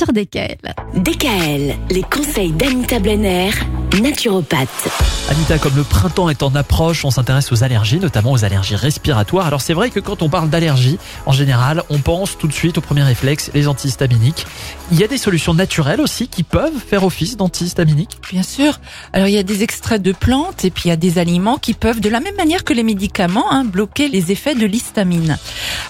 [0.00, 0.56] sur DKL.
[0.94, 3.50] DKL, les conseils d'Anita Blenner,
[3.98, 4.88] naturopathe.
[5.28, 9.46] Anita, comme le printemps est en approche, on s'intéresse aux allergies, notamment aux allergies respiratoires.
[9.46, 12.78] Alors c'est vrai que quand on parle d'allergie, en général, on pense tout de suite
[12.78, 14.46] au premier réflexe, les antihistaminiques.
[14.92, 18.18] Il y a des solutions naturelles aussi qui peuvent faire office d'antihistaminiques?
[18.30, 18.80] Bien sûr.
[19.12, 21.58] Alors il y a des extraits de plantes et puis il y a des aliments
[21.58, 25.38] qui peuvent, de la même manière que les médicaments, hein, bloquer les effets de l'histamine.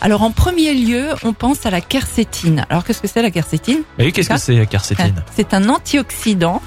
[0.00, 2.66] Alors en premier lieu, on pense à la quercétine.
[2.68, 3.82] Alors qu'est-ce que c'est la quercétine?
[3.98, 5.22] Et qu'est-ce que c'est la quercétine?
[5.34, 6.60] C'est un antioxydant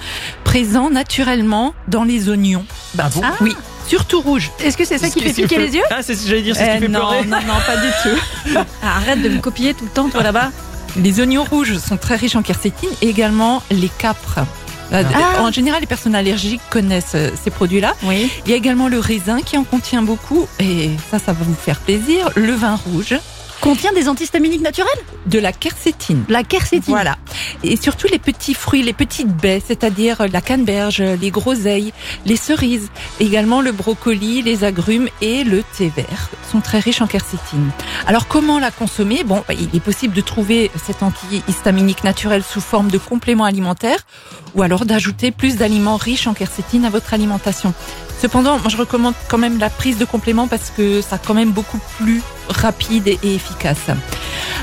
[0.54, 2.64] présent naturellement dans les oignons.
[3.00, 3.56] Ah bon Oui,
[3.88, 4.52] surtout rouge.
[4.64, 6.70] Est-ce que c'est ça qui fait piquer les yeux Ah, c'est j'allais dire, c'est ce
[6.70, 7.26] Eh qui fait non, pleurer.
[7.26, 8.56] non, non, pas du tout.
[8.84, 10.52] Ah, Arrête de me copier tout le temps, toi là-bas.
[10.96, 14.42] Les oignons rouges sont très riches en quercétine et également les capres.
[14.92, 15.42] Euh, Ah.
[15.42, 17.96] En général, les personnes allergiques connaissent euh, ces produits-là.
[18.04, 18.30] Oui.
[18.46, 21.56] Il y a également le raisin qui en contient beaucoup et ça, ça va vous
[21.56, 22.30] faire plaisir.
[22.36, 23.16] Le vin rouge,
[23.64, 24.92] Contient des antihistaminiques naturels
[25.26, 26.26] de la quercétine.
[26.28, 26.94] La quercétine.
[26.94, 27.16] Voilà.
[27.64, 31.94] Et surtout les petits fruits, les petites baies, c'est-à-dire la canneberge, les groseilles,
[32.26, 32.90] les cerises,
[33.22, 37.72] également le brocoli, les agrumes et le thé vert sont très riches en quercétine.
[38.06, 39.24] Alors comment la consommer?
[39.24, 44.06] Bon, il est possible de trouver cet antihistaminique naturel sous forme de complément alimentaire
[44.56, 47.74] ou alors d'ajouter plus d'aliments riches en quercétine à votre alimentation.
[48.20, 51.52] Cependant, moi je recommande quand même la prise de compléments parce que ça quand même
[51.52, 53.88] beaucoup plus rapide et efficace.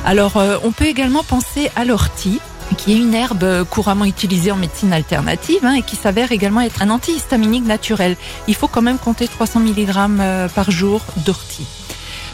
[0.04, 2.40] Alors, euh, on peut également penser à l'ortie
[2.76, 6.82] qui est une herbe couramment utilisée en médecine alternative hein, et qui s'avère également être
[6.82, 8.16] un antihistaminique naturel.
[8.48, 11.66] Il faut quand même compter 300 mg euh, par jour d'ortie.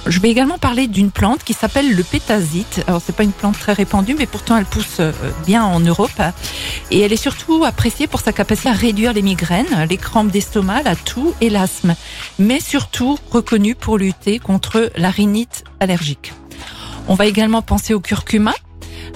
[0.08, 2.84] Je vais également parler d'une plante qui s'appelle le pétasite.
[2.86, 5.12] Alors c'est pas une plante très répandue, mais pourtant elle pousse euh,
[5.46, 6.22] bien en Europe
[6.92, 10.82] et elle est surtout appréciée pour sa capacité à réduire les migraines, les crampes d'estomac,
[10.84, 11.96] la toux et l'asthme,
[12.38, 16.32] mais surtout reconnue pour lutter contre la rhinite allergique.
[17.08, 18.54] On va également penser au curcuma,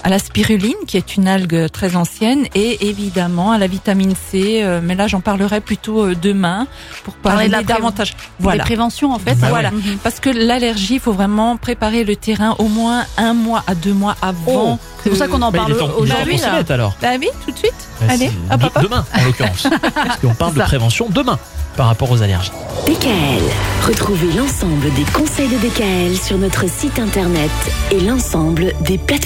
[0.03, 4.61] à la spiruline, qui est une algue très ancienne, et évidemment à la vitamine C.
[4.63, 6.67] euh, Mais là, j'en parlerai plutôt euh, demain
[7.03, 8.13] pour Parler de la davantage.
[8.39, 8.57] Voilà.
[8.57, 8.63] Voilà.
[8.63, 9.35] préventions en fait.
[9.35, 9.71] Bah Voilà.
[9.71, 9.97] Mhm.
[10.03, 13.93] Parce que l'allergie, il faut vraiment préparer le terrain au moins un mois à deux
[13.93, 14.79] mois avant.
[15.03, 16.39] C'est pour ça qu'on en Bah, parle aujourd'hui.
[16.51, 16.95] mette, alors.
[17.01, 17.73] Bah oui, tout de suite.
[17.99, 18.83] Bah, Allez, de- hop.
[18.83, 19.67] Demain, en l'occurrence.
[19.93, 21.37] Parce qu'on parle de prévention demain
[21.77, 22.51] par rapport aux allergies.
[22.85, 23.41] DKL,
[23.87, 27.49] retrouvez l'ensemble des conseils de DKL sur notre site internet
[27.91, 29.21] et l'ensemble des plateformes.